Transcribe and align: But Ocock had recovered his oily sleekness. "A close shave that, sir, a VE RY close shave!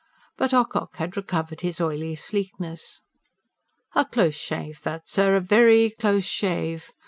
But 0.35 0.51
Ocock 0.51 0.95
had 0.95 1.15
recovered 1.15 1.61
his 1.61 1.79
oily 1.79 2.15
sleekness. 2.15 3.03
"A 3.93 4.03
close 4.03 4.33
shave 4.33 4.81
that, 4.81 5.07
sir, 5.07 5.35
a 5.35 5.41
VE 5.41 5.83
RY 5.89 5.91
close 5.99 6.25
shave! 6.25 6.91